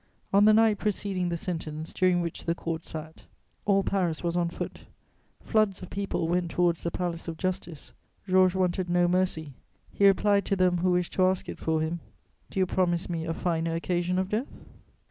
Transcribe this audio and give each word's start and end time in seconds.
On 0.33 0.45
the 0.45 0.53
night 0.55 0.79
preceding 0.79 1.29
the 1.29 1.37
sentence, 1.37 1.93
during 1.93 2.21
which 2.23 2.45
the 2.47 2.55
court 2.55 2.85
sat, 2.85 3.25
all 3.67 3.83
Paris 3.83 4.23
was 4.23 4.35
on 4.35 4.49
foot. 4.49 4.85
Floods 5.43 5.83
of 5.83 5.91
people 5.91 6.27
went 6.27 6.49
towards 6.49 6.81
the 6.81 6.89
Palace 6.89 7.27
of 7.27 7.37
Justice. 7.37 7.93
Georges 8.27 8.55
wanted 8.55 8.89
no 8.89 9.07
mercy; 9.07 9.53
he 9.91 10.07
replied 10.07 10.43
to 10.45 10.55
them 10.55 10.79
who 10.79 10.89
wished 10.89 11.13
to 11.13 11.27
ask 11.27 11.47
it 11.47 11.59
for 11.59 11.81
him: 11.81 11.99
"Do 12.49 12.59
you 12.59 12.65
promise 12.65 13.11
me 13.11 13.25
a 13.25 13.33
finer 13.35 13.75
occasion 13.75 14.17
of 14.17 14.29
death?" 14.29 14.47